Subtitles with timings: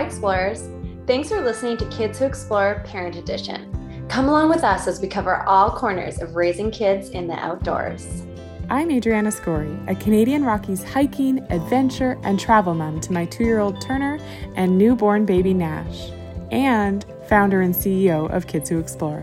[0.00, 0.66] Hi, Explorers.
[1.06, 4.06] Thanks for listening to Kids Who Explore Parent Edition.
[4.08, 8.24] Come along with us as we cover all corners of raising kids in the outdoors.
[8.70, 13.58] I'm Adriana Scory, a Canadian Rockies hiking, adventure, and travel mom to my two year
[13.58, 14.18] old Turner
[14.54, 16.08] and newborn baby Nash,
[16.50, 19.22] and founder and CEO of Kids Who Explore.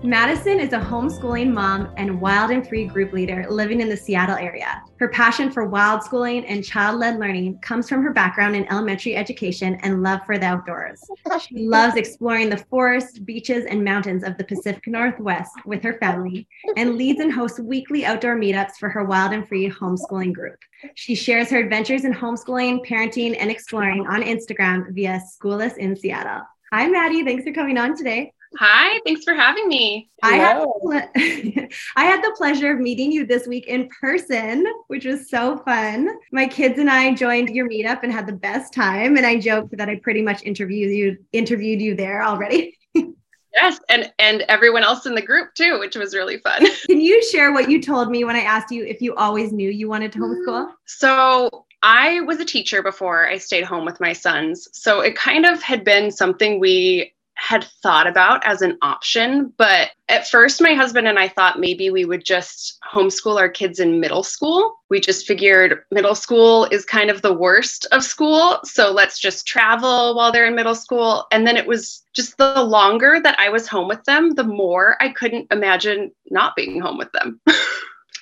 [0.05, 4.37] Madison is a homeschooling mom and wild and free group leader living in the Seattle
[4.37, 4.81] area.
[5.01, 9.17] Her passion for wild schooling and child led learning comes from her background in elementary
[9.17, 11.03] education and love for the outdoors.
[11.41, 16.47] She loves exploring the forests, beaches, and mountains of the Pacific Northwest with her family
[16.77, 20.61] and leads and hosts weekly outdoor meetups for her wild and free homeschooling group.
[20.95, 26.43] She shares her adventures in homeschooling, parenting, and exploring on Instagram via Schoolless in Seattle.
[26.73, 27.25] Hi, Maddie.
[27.25, 28.33] Thanks for coming on today.
[28.57, 30.11] Hi, thanks for having me.
[30.23, 30.93] I had, ple-
[31.97, 36.09] I had the pleasure of meeting you this week in person, which was so fun.
[36.33, 39.17] My kids and I joined your meetup and had the best time.
[39.17, 42.77] And I joked that I pretty much interviewed you interviewed you there already.
[42.95, 46.67] yes, and and everyone else in the group too, which was really fun.
[46.87, 49.71] Can you share what you told me when I asked you if you always knew
[49.71, 50.69] you wanted to homeschool?
[50.69, 54.69] Mm, so I was a teacher before I stayed home with my sons.
[54.73, 59.53] So it kind of had been something we had thought about as an option.
[59.57, 63.79] But at first, my husband and I thought maybe we would just homeschool our kids
[63.79, 64.81] in middle school.
[64.91, 68.59] We just figured middle school is kind of the worst of school.
[68.65, 71.27] So let's just travel while they're in middle school.
[71.31, 74.97] And then it was just the longer that I was home with them, the more
[75.01, 77.41] I couldn't imagine not being home with them.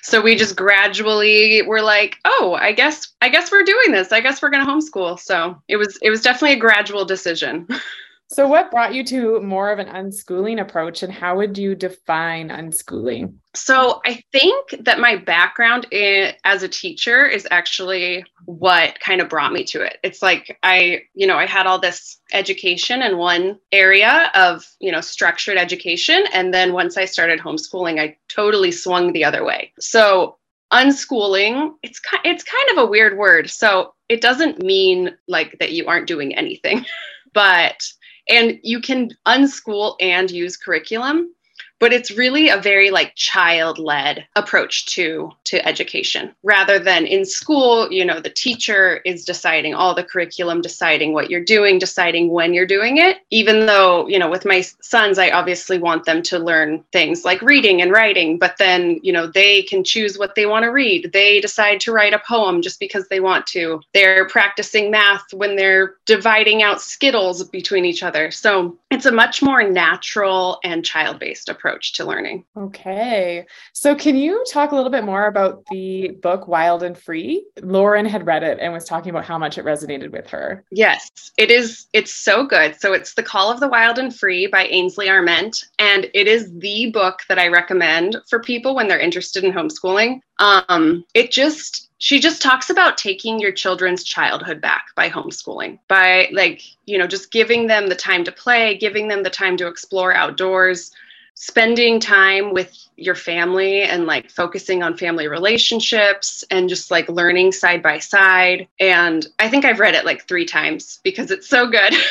[0.03, 4.21] so we just gradually were like oh i guess i guess we're doing this i
[4.21, 7.67] guess we're going to homeschool so it was it was definitely a gradual decision
[8.29, 12.49] So, what brought you to more of an unschooling approach, and how would you define
[12.49, 13.35] unschooling?
[13.55, 19.29] So, I think that my background in, as a teacher is actually what kind of
[19.29, 19.97] brought me to it.
[20.03, 24.91] It's like I, you know, I had all this education in one area of, you
[24.91, 26.25] know, structured education.
[26.33, 29.71] And then once I started homeschooling, I totally swung the other way.
[29.79, 30.37] So,
[30.73, 33.49] unschooling, it's, it's kind of a weird word.
[33.49, 36.85] So, it doesn't mean like that you aren't doing anything,
[37.33, 37.87] but
[38.29, 41.33] and you can unschool and use curriculum
[41.79, 46.33] but it's really a very like child led approach to to education.
[46.43, 51.29] Rather than in school you know the teacher is deciding all the curriculum deciding what
[51.29, 53.17] you're doing deciding when you're doing it.
[53.29, 57.41] Even though you know with my sons i obviously want them to learn things like
[57.41, 61.11] reading and writing but then you know they can choose what they want to read.
[61.13, 63.81] They decide to write a poem just because they want to.
[63.93, 68.31] They're practicing math when they're dividing out skittles between each other.
[68.31, 72.45] So it's a much more natural and child based approach approach to learning.
[72.55, 73.45] Okay.
[73.73, 77.45] So, can you talk a little bit more about the book Wild and Free?
[77.61, 80.63] Lauren had read it and was talking about how much it resonated with her.
[80.71, 81.87] Yes, it is.
[81.93, 82.79] It's so good.
[82.79, 85.65] So, it's The Call of the Wild and Free by Ainsley Arment.
[85.79, 90.21] And it is the book that I recommend for people when they're interested in homeschooling.
[90.39, 96.29] Um, it just she just talks about taking your children's childhood back by homeschooling by
[96.31, 99.67] like you know just giving them the time to play giving them the time to
[99.67, 100.91] explore outdoors
[101.39, 107.51] spending time with your family and like focusing on family relationships and just like learning
[107.51, 108.67] side by side.
[108.79, 111.93] And I think I've read it like three times because it's so good.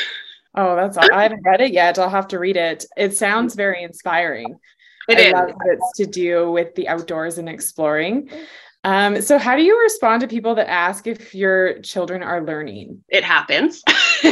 [0.58, 1.98] Oh, that's I haven't read it yet.
[1.98, 2.86] I'll have to read it.
[2.96, 4.58] It sounds very inspiring.
[5.06, 5.32] It I is.
[5.34, 8.30] love that it's to do with the outdoors and exploring.
[8.86, 13.02] Um, so, how do you respond to people that ask if your children are learning?
[13.08, 13.82] It happens.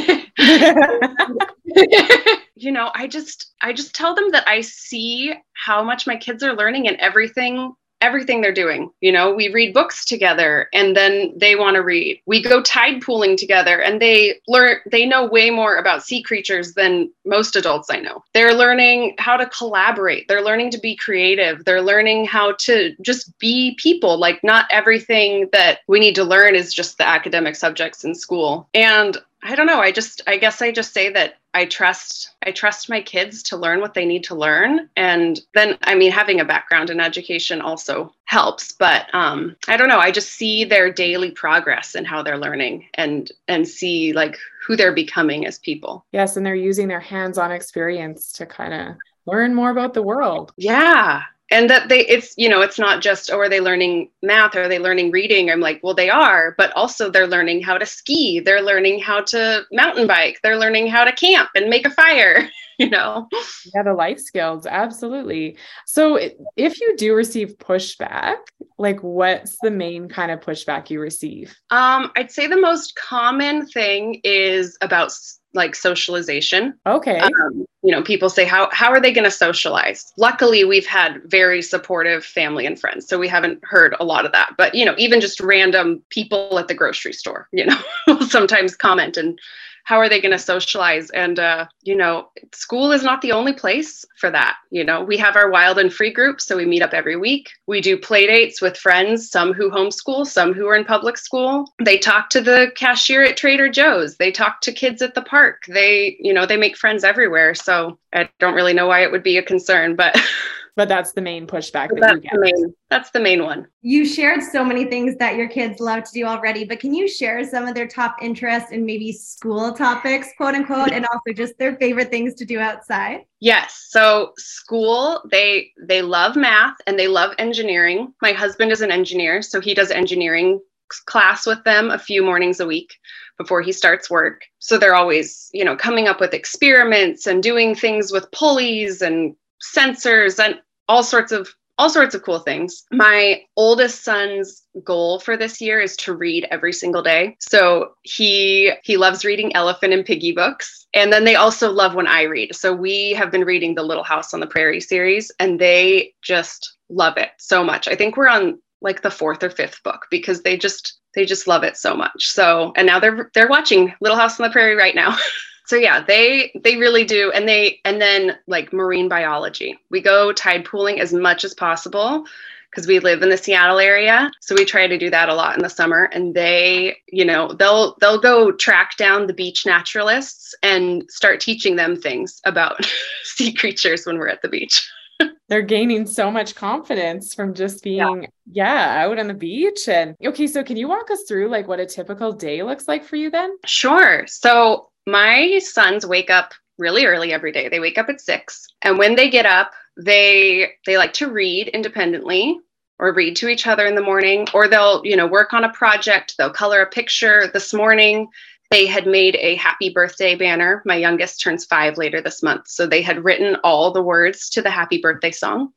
[2.54, 6.44] you know, I just I just tell them that I see how much my kids
[6.44, 7.74] are learning and everything
[8.04, 8.90] everything they're doing.
[9.00, 12.20] You know, we read books together and then they want to read.
[12.26, 16.74] We go tide pooling together and they learn they know way more about sea creatures
[16.74, 18.22] than most adults I know.
[18.34, 20.28] They're learning how to collaborate.
[20.28, 21.64] They're learning to be creative.
[21.64, 24.18] They're learning how to just be people.
[24.18, 28.68] Like not everything that we need to learn is just the academic subjects in school.
[28.74, 29.80] And I don't know.
[29.80, 33.56] I just I guess I just say that I trust I trust my kids to
[33.56, 37.60] learn what they need to learn and then I mean having a background in education
[37.60, 42.22] also helps but um I don't know I just see their daily progress and how
[42.22, 44.36] they're learning and and see like
[44.66, 46.04] who they're becoming as people.
[46.12, 48.96] Yes and they're using their hands-on experience to kind of
[49.26, 50.52] learn more about the world.
[50.56, 51.22] Yeah
[51.54, 54.56] and that they it's you know it's not just oh are they learning math?
[54.56, 55.50] Are they learning reading?
[55.50, 58.40] I'm like well they are but also they're learning how to ski.
[58.40, 60.40] They're learning how to mountain bike.
[60.42, 63.28] They're learning how to camp and make a fire you know?
[63.72, 65.56] Yeah the life skills absolutely.
[65.86, 66.18] So
[66.56, 68.38] if you do receive pushback
[68.76, 71.56] like what's the main kind of pushback you receive?
[71.70, 75.12] Um i'd say the most common thing is about
[75.54, 76.74] like socialization.
[76.86, 77.18] Okay.
[77.18, 80.12] Um, you know, people say how how are they going to socialize?
[80.16, 84.32] Luckily, we've had very supportive family and friends, so we haven't heard a lot of
[84.32, 84.54] that.
[84.56, 89.16] But you know, even just random people at the grocery store, you know, sometimes comment
[89.16, 89.38] and
[89.84, 91.10] how are they going to socialize?
[91.10, 95.02] And uh, you know school is not the only place for that you know?
[95.02, 97.50] We have our wild and free group so we meet up every week.
[97.66, 101.72] We do play dates with friends some who homeschool some who are in public school.
[101.82, 104.16] They talk to the cashier at trader joe's.
[104.16, 105.62] They talk to kids at the park.
[105.68, 109.22] They you know they make friends everywhere so i don't really know why it would
[109.22, 110.18] be a concern but
[110.76, 112.32] but that's the main pushback that that's you get.
[112.32, 113.66] The main, that's the main one.
[113.82, 117.08] You shared so many things that your kids love to do already, but can you
[117.08, 121.56] share some of their top interests in maybe school topics, quote unquote, and also just
[121.58, 123.20] their favorite things to do outside?
[123.40, 123.86] Yes.
[123.90, 128.12] So school, they they love math and they love engineering.
[128.20, 130.60] My husband is an engineer, so he does engineering
[131.06, 132.94] class with them a few mornings a week
[133.38, 134.42] before he starts work.
[134.58, 139.34] So they're always, you know, coming up with experiments and doing things with pulleys and
[139.62, 141.48] sensors and all sorts of
[141.78, 142.84] all sorts of cool things.
[142.92, 147.36] My oldest son's goal for this year is to read every single day.
[147.40, 150.86] So he he loves reading Elephant and Piggie books.
[150.94, 152.54] And then they also love when I read.
[152.54, 156.76] So we have been reading the Little House on the Prairie series and they just
[156.88, 157.88] love it so much.
[157.88, 161.48] I think we're on like the fourth or fifth book because they just they just
[161.48, 162.26] love it so much.
[162.26, 165.16] So and now they're they're watching Little House on the Prairie right now.
[165.66, 167.30] so yeah they they really do.
[167.32, 169.78] And they and then like marine biology.
[169.90, 172.26] We go tide pooling as much as possible
[172.70, 174.30] because we live in the Seattle area.
[174.40, 176.04] So we try to do that a lot in the summer.
[176.12, 181.76] And they you know they'll they'll go track down the beach naturalists and start teaching
[181.76, 182.84] them things about
[183.24, 184.88] sea creatures when we're at the beach.
[185.48, 188.96] They're gaining so much confidence from just being yeah.
[188.96, 189.88] yeah out on the beach.
[189.88, 193.04] And okay so can you walk us through like what a typical day looks like
[193.04, 193.56] for you then?
[193.64, 194.26] Sure.
[194.26, 197.68] So my sons wake up really early every day.
[197.68, 201.68] They wake up at 6 and when they get up, they they like to read
[201.68, 202.58] independently
[202.98, 205.72] or read to each other in the morning or they'll, you know, work on a
[205.72, 207.50] project, they'll color a picture.
[207.52, 208.28] This morning
[208.70, 210.82] they had made a happy birthday banner.
[210.84, 212.66] My youngest turns 5 later this month.
[212.66, 215.72] So they had written all the words to the happy birthday song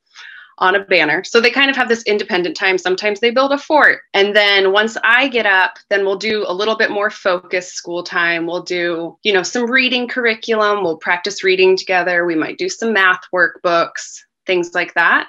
[0.58, 1.24] on a banner.
[1.24, 2.78] So they kind of have this independent time.
[2.78, 4.00] Sometimes they build a fort.
[4.14, 8.02] And then once I get up, then we'll do a little bit more focused school
[8.02, 8.46] time.
[8.46, 10.82] We'll do, you know, some reading curriculum.
[10.82, 12.24] We'll practice reading together.
[12.24, 15.28] We might do some math workbooks, things like that.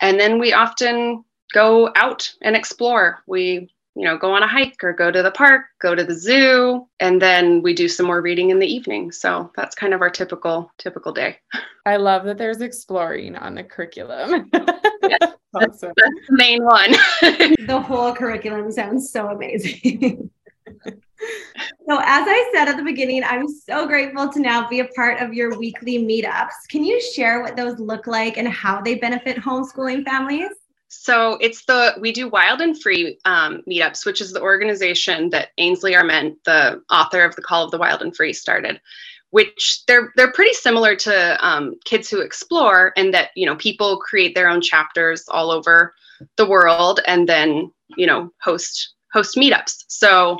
[0.00, 3.22] And then we often go out and explore.
[3.26, 6.14] We you know, go on a hike or go to the park, go to the
[6.14, 9.12] zoo, and then we do some more reading in the evening.
[9.12, 11.38] So that's kind of our typical typical day.
[11.86, 14.50] I love that there's exploring on the curriculum.
[14.52, 15.38] yes, awesome.
[15.54, 16.90] that's, that's the main one.
[17.66, 20.30] the whole curriculum sounds so amazing.
[21.88, 25.20] So, as I said at the beginning, I'm so grateful to now be a part
[25.20, 26.68] of your weekly meetups.
[26.70, 30.50] Can you share what those look like and how they benefit homeschooling families?
[31.00, 35.48] So it's the we do Wild and Free um, meetups, which is the organization that
[35.58, 38.80] Ainsley Arment, the author of the Call of the Wild and Free, started.
[39.30, 43.98] Which they're they're pretty similar to um, Kids Who Explore, and that you know people
[43.98, 45.94] create their own chapters all over
[46.36, 49.84] the world, and then you know host host meetups.
[49.88, 50.38] So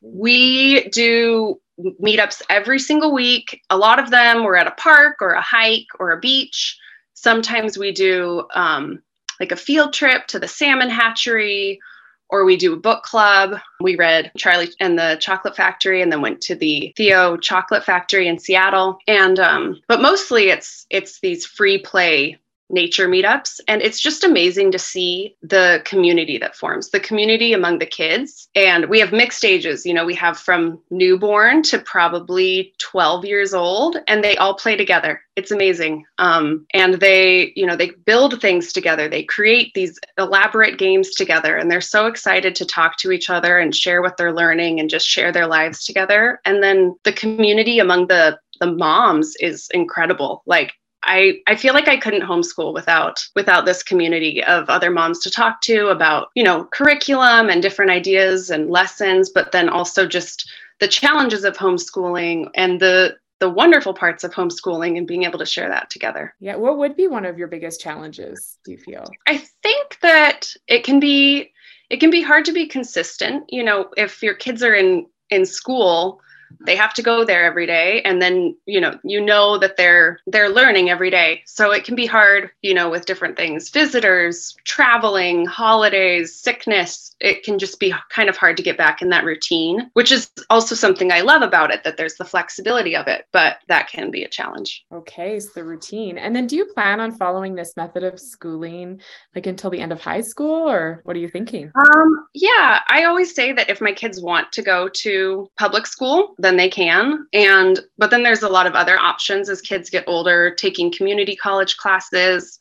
[0.00, 1.60] we do
[2.02, 3.60] meetups every single week.
[3.70, 6.78] A lot of them we're at a park or a hike or a beach.
[7.14, 9.02] Sometimes we do um,
[9.40, 11.80] like a field trip to the salmon hatchery
[12.28, 13.58] or we do a book club.
[13.80, 18.28] We read Charlie and the Chocolate Factory, and then went to the Theo Chocolate Factory
[18.28, 18.98] in Seattle.
[19.06, 23.60] And um, but mostly it's it's these free play nature meetups.
[23.68, 28.48] And it's just amazing to see the community that forms, the community among the kids.
[28.54, 29.86] And we have mixed ages.
[29.86, 34.76] You know, we have from newborn to probably 12 years old, and they all play
[34.76, 35.20] together.
[35.36, 36.04] It's amazing.
[36.18, 39.08] Um, and they, you know, they build things together.
[39.08, 43.58] They create these elaborate games together, and they're so excited to talk to each other
[43.58, 46.40] and share what they're learning and just share their lives together.
[46.44, 50.42] And then the community among the the moms is incredible.
[50.46, 50.72] Like
[51.06, 55.30] I, I feel like I couldn't homeschool without without this community of other moms to
[55.30, 60.50] talk to about, you know, curriculum and different ideas and lessons, but then also just
[60.80, 65.46] the challenges of homeschooling and the the wonderful parts of homeschooling and being able to
[65.46, 66.34] share that together.
[66.40, 69.04] Yeah, what would be one of your biggest challenges, do you feel?
[69.26, 71.52] I think that it can be
[71.88, 73.44] it can be hard to be consistent.
[73.48, 76.20] You know, if your kids are in in school,
[76.60, 78.02] they have to go there every day.
[78.02, 81.42] And then you know you know that they're they're learning every day.
[81.46, 87.14] So it can be hard you know with different things visitors traveling holidays sickness.
[87.20, 90.30] It can just be kind of hard to get back in that routine which is
[90.50, 94.10] also something i love about it that there's the flexibility of it but that can
[94.10, 94.84] be a challenge.
[94.92, 96.18] Okay so the routine.
[96.18, 99.00] And then do you plan on following this method of schooling
[99.34, 101.72] like until the end of high school or what are you thinking?
[101.74, 106.34] Um yeah i always say that if my kids want to go to public school
[106.38, 107.26] then they can.
[107.32, 111.36] And but then there's a lot of other options as kids get older, taking community
[111.36, 112.58] college classes.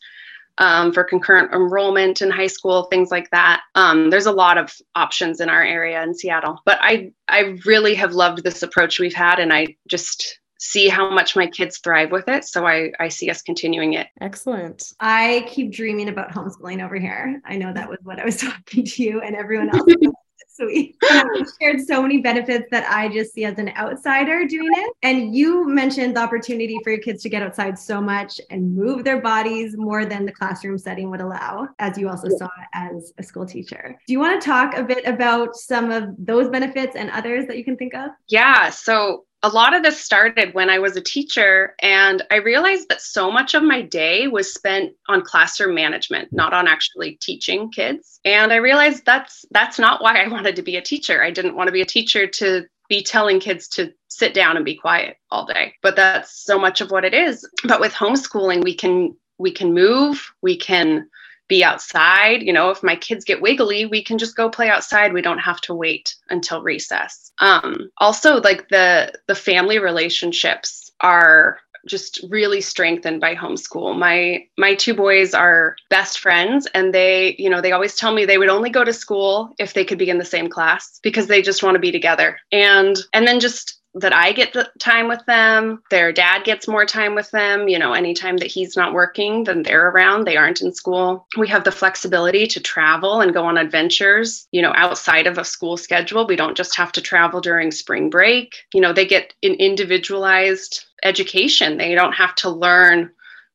[0.57, 3.63] Um, for concurrent enrollment in high school, things like that.
[3.75, 7.93] Um, there's a lot of options in our area in Seattle, but I I really
[7.95, 12.11] have loved this approach we've had, and I just see how much my kids thrive
[12.11, 12.45] with it.
[12.45, 14.07] So I, I see us continuing it.
[14.21, 14.93] Excellent.
[14.99, 17.41] I keep dreaming about homeschooling over here.
[17.45, 19.93] I know that was what I was talking to you and everyone else
[20.47, 20.95] sweet.
[21.61, 24.93] shared so many benefits that I just see as an outsider doing it.
[25.03, 29.03] And you mentioned the opportunity for your kids to get outside so much and move
[29.03, 33.23] their bodies more than the classroom setting would allow, as you also saw as a
[33.23, 33.99] school teacher.
[34.07, 37.57] Do you want to talk a bit about some of those benefits and others that
[37.57, 38.11] you can think of?
[38.27, 38.69] Yeah.
[38.69, 42.99] So a lot of this started when I was a teacher, and I realized that
[42.99, 48.19] so much of my day was spent on classroom management, not on actually teaching kids.
[48.25, 51.23] And I realized that's that's not why I wanted to be a teacher.
[51.23, 54.65] I didn't want to be a teacher to be telling kids to sit down and
[54.65, 55.75] be quiet all day.
[55.83, 57.47] But that's so much of what it is.
[57.65, 61.07] But with homeschooling, we can we can move, we can
[61.47, 62.41] be outside.
[62.43, 65.13] You know, if my kids get wiggly, we can just go play outside.
[65.13, 67.31] We don't have to wait until recess.
[67.39, 73.97] Um, also, like the the family relationships are just really strengthened by homeschool.
[73.97, 78.25] My my two boys are best friends and they, you know, they always tell me
[78.25, 81.27] they would only go to school if they could be in the same class because
[81.27, 82.39] they just want to be together.
[82.51, 85.81] And and then just that I get the time with them.
[85.89, 87.69] Their dad gets more time with them.
[87.69, 90.25] You know, anytime that he's not working, then they're around.
[90.25, 91.27] They aren't in school.
[91.37, 95.45] We have the flexibility to travel and go on adventures, you know, outside of a
[95.45, 96.27] school schedule.
[96.27, 98.55] We don't just have to travel during spring break.
[98.73, 101.77] You know, they get an individualized education.
[101.77, 103.11] They don't have to learn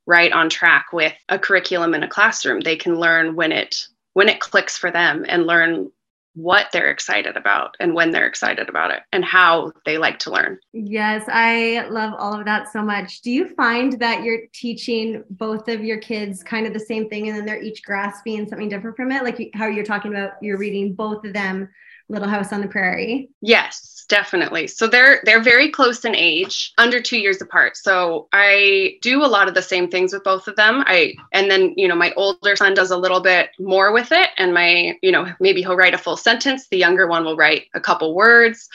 [0.07, 2.61] right on track with a curriculum in a classroom.
[2.61, 5.91] They can learn when it when it clicks for them and learn
[6.35, 10.31] what they're excited about and when they're excited about it and how they like to
[10.31, 10.59] learn.
[10.73, 13.21] Yes, I love all of that so much.
[13.23, 17.29] Do you find that you're teaching both of your kids kind of the same thing
[17.29, 19.25] and then they're each grasping something different from it?
[19.25, 21.69] Like how you're talking about you're reading both of them
[22.11, 23.31] Little House on the Prairie?
[23.40, 24.67] Yes, definitely.
[24.67, 27.76] So they're they're very close in age, under 2 years apart.
[27.76, 30.83] So I do a lot of the same things with both of them.
[30.87, 34.31] I and then, you know, my older son does a little bit more with it
[34.37, 37.67] and my, you know, maybe he'll write a full sentence, the younger one will write
[37.75, 38.69] a couple words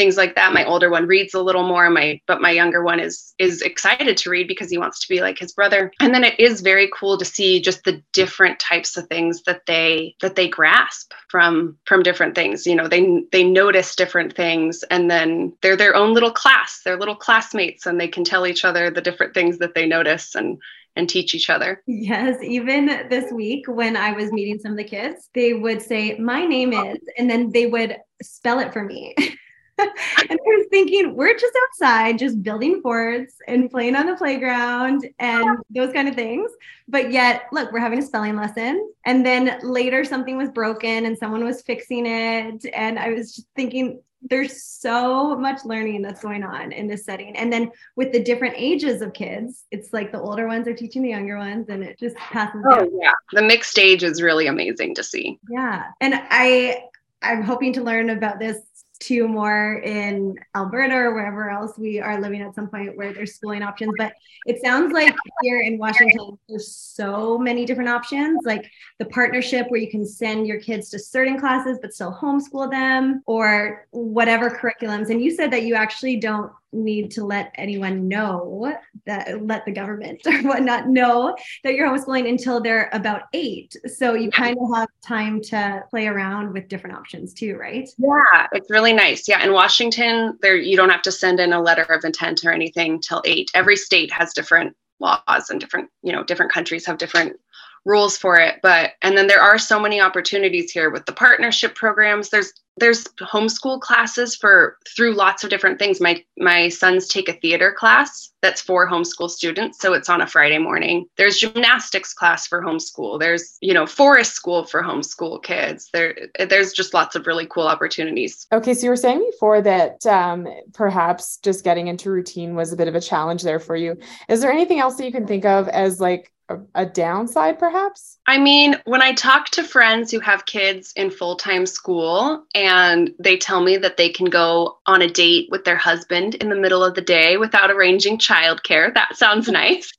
[0.00, 0.54] things like that.
[0.54, 1.90] My older one reads a little more.
[1.90, 5.20] My but my younger one is is excited to read because he wants to be
[5.20, 5.92] like his brother.
[6.00, 9.66] And then it is very cool to see just the different types of things that
[9.66, 12.66] they that they grasp from from different things.
[12.66, 16.80] You know they they notice different things and then they're their own little class.
[16.82, 20.34] They're little classmates and they can tell each other the different things that they notice
[20.34, 20.56] and
[20.96, 21.82] and teach each other.
[21.86, 26.16] Yes, even this week when I was meeting some of the kids, they would say,
[26.18, 29.14] My name is, and then they would spell it for me.
[30.30, 35.08] and I was thinking, we're just outside, just building forts and playing on the playground
[35.18, 36.50] and those kind of things.
[36.88, 38.92] But yet, look, we're having a spelling lesson.
[39.06, 42.64] And then later, something was broken and someone was fixing it.
[42.74, 47.36] And I was just thinking, there's so much learning that's going on in this setting.
[47.36, 51.02] And then with the different ages of kids, it's like the older ones are teaching
[51.02, 52.62] the younger ones and it just passes.
[52.70, 52.90] Oh, down.
[53.00, 53.12] yeah.
[53.32, 55.38] The mixed age is really amazing to see.
[55.48, 55.86] Yeah.
[56.00, 56.84] And I,
[57.22, 58.58] I'm hoping to learn about this
[59.00, 63.34] to more in Alberta or wherever else we are living at some point where there's
[63.34, 63.92] schooling options.
[63.96, 64.12] But
[64.46, 69.80] it sounds like here in Washington, there's so many different options, like the partnership where
[69.80, 75.10] you can send your kids to certain classes but still homeschool them or whatever curriculums.
[75.10, 78.72] And you said that you actually don't need to let anyone know
[79.06, 81.34] that let the government or whatnot know
[81.64, 83.74] that you're homeschooling until they're about eight.
[83.86, 87.88] So you kind of have time to play around with different options too, right?
[87.98, 89.28] Yeah, it's really nice.
[89.28, 92.52] Yeah, in Washington, there you don't have to send in a letter of intent or
[92.52, 93.50] anything till eight.
[93.54, 97.36] Every state has different laws and different, you know, different countries have different
[97.84, 101.74] rules for it but and then there are so many opportunities here with the partnership
[101.74, 102.30] programs.
[102.30, 106.00] There's there's homeschool classes for through lots of different things.
[106.00, 110.26] My my sons take a theater class that's for homeschool students so it's on a
[110.26, 111.06] friday morning.
[111.16, 113.18] There's gymnastics class for homeschool.
[113.18, 115.90] There's you know forest school for homeschool kids.
[115.92, 116.16] There
[116.48, 118.46] there's just lots of really cool opportunities.
[118.52, 122.76] Okay so you were saying before that um, perhaps just getting into routine was a
[122.76, 123.96] bit of a challenge there for you.
[124.28, 126.32] Is there anything else that you can think of as like
[126.74, 128.18] a, downside perhaps?
[128.26, 133.10] I mean, when I talk to friends who have kids in full time school and
[133.18, 136.56] they tell me that they can go on a date with their husband in the
[136.56, 139.92] middle of the day without arranging childcare, that sounds nice.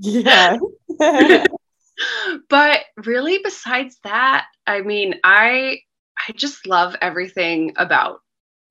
[0.00, 0.58] yeah.
[2.48, 5.80] but really, besides that, I mean, I
[6.28, 8.20] I just love everything about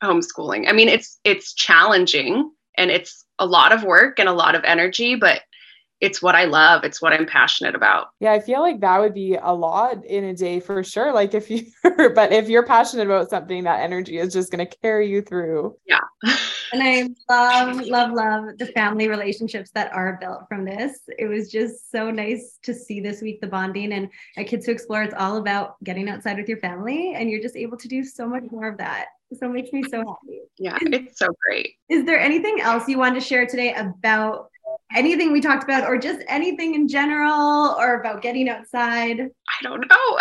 [0.03, 0.67] homeschooling.
[0.67, 4.63] I mean, it's it's challenging and it's a lot of work and a lot of
[4.63, 5.41] energy, but
[6.01, 6.83] it's what I love.
[6.83, 8.07] It's what I'm passionate about.
[8.19, 11.11] Yeah, I feel like that would be a lot in a day for sure.
[11.21, 14.77] Like if you, but if you're passionate about something, that energy is just going to
[14.77, 15.75] carry you through.
[15.85, 15.99] Yeah.
[16.73, 21.01] and I love, love, love the family relationships that are built from this.
[21.19, 24.71] It was just so nice to see this week the bonding and at Kids Who
[24.71, 25.03] Explore.
[25.03, 28.27] It's all about getting outside with your family, and you're just able to do so
[28.27, 29.07] much more of that.
[29.37, 30.41] So it makes me so happy.
[30.57, 31.75] Yeah, it's so great.
[31.89, 34.49] Is there anything else you want to share today about
[34.93, 39.19] anything we talked about or just anything in general or about getting outside?
[39.21, 40.19] I don't know.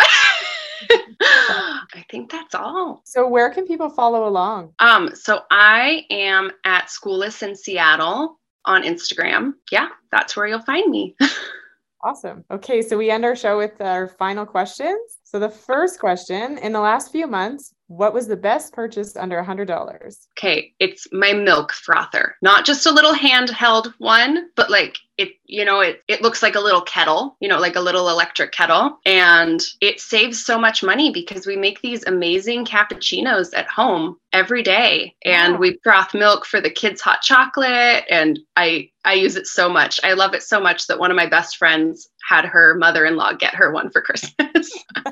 [1.21, 3.01] I think that's all.
[3.05, 4.73] So where can people follow along?
[4.79, 9.53] Um, so I am at Schoolless in Seattle on Instagram.
[9.71, 11.15] Yeah, that's where you'll find me.
[12.03, 12.43] awesome.
[12.51, 15.17] Okay, so we end our show with our final questions.
[15.23, 19.37] So the first question, in the last few months, what was the best purchase under
[19.37, 20.27] a $100?
[20.37, 22.35] Okay, it's my milk frother.
[22.41, 26.55] Not just a little handheld one, but like it, you know, it, it looks like
[26.55, 28.97] a little kettle, you know, like a little electric kettle.
[29.05, 34.63] And it saves so much money because we make these amazing cappuccinos at home every
[34.63, 35.13] day.
[35.25, 35.59] And wow.
[35.59, 38.05] we froth milk for the kids' hot chocolate.
[38.09, 39.99] And I I use it so much.
[40.01, 43.55] I love it so much that one of my best friends had her mother-in-law get
[43.55, 44.85] her one for Christmas.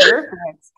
[0.00, 0.70] Perfect.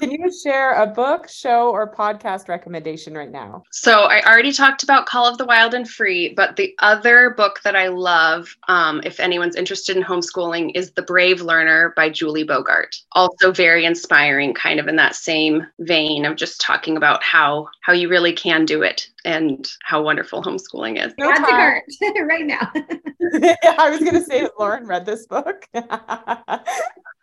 [0.00, 3.64] Can you share a book, show, or podcast recommendation right now?
[3.70, 7.60] So I already talked about Call of the Wild and Free, but the other book
[7.62, 12.44] that I love, um, if anyone's interested in homeschooling, is The Brave Learner by Julie
[12.44, 12.94] Bogart.
[13.12, 17.92] Also very inspiring, kind of in that same vein of just talking about how how
[17.92, 21.12] you really can do it and how wonderful homeschooling is.
[21.18, 22.70] No Add to right now.
[22.74, 25.66] I was going to say that Lauren read this book.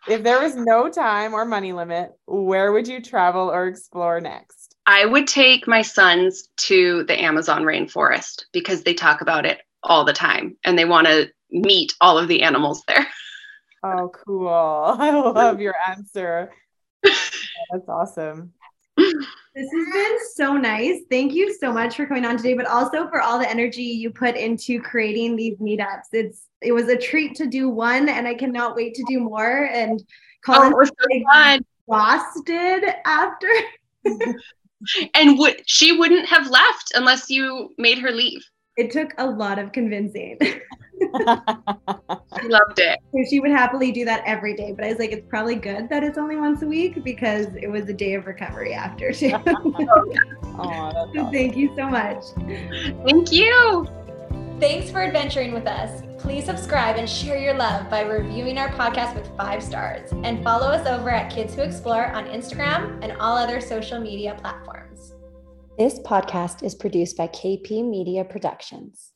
[0.08, 4.74] If there was no time or money limit, where would you travel or explore next?
[4.86, 10.06] I would take my sons to the Amazon rainforest because they talk about it all
[10.06, 13.06] the time and they want to meet all of the animals there.
[13.80, 14.48] Oh, cool.
[14.98, 16.50] I love your answer.
[17.02, 18.52] That's awesome.
[19.54, 21.00] This has been so nice.
[21.10, 24.10] Thank you so much for coming on today, but also for all the energy you
[24.10, 26.12] put into creating these meetups.
[26.12, 29.64] It's it was a treat to do one, and I cannot wait to do more.
[29.72, 30.04] And oh,
[30.44, 33.48] Colin oh, so exhausted after.
[35.14, 38.44] and would she wouldn't have left unless you made her leave.
[38.76, 40.38] It took a lot of convincing.
[41.00, 42.98] she loved it.
[43.12, 44.72] So she would happily do that every day.
[44.72, 47.70] But I was like, it's probably good that it's only once a week because it
[47.70, 49.32] was a day of recovery after too.
[49.46, 52.24] oh, so thank you so much.
[53.04, 53.86] Thank you.
[54.60, 56.02] Thanks for adventuring with us.
[56.18, 60.10] Please subscribe and share your love by reviewing our podcast with five stars.
[60.24, 64.36] And follow us over at Kids Who Explore on Instagram and all other social media
[64.40, 65.14] platforms.
[65.78, 69.12] This podcast is produced by KP Media Productions.